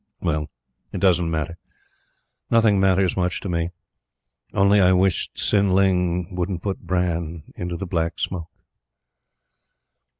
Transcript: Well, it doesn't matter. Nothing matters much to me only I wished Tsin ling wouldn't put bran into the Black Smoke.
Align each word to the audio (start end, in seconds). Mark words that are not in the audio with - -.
Well, 0.19 0.49
it 0.91 0.99
doesn't 0.99 1.29
matter. 1.29 1.59
Nothing 2.49 2.79
matters 2.79 3.15
much 3.15 3.39
to 3.41 3.49
me 3.49 3.69
only 4.51 4.81
I 4.81 4.93
wished 4.93 5.35
Tsin 5.35 5.73
ling 5.75 6.33
wouldn't 6.33 6.63
put 6.63 6.79
bran 6.87 7.43
into 7.55 7.77
the 7.77 7.85
Black 7.85 8.19
Smoke. 8.19 8.49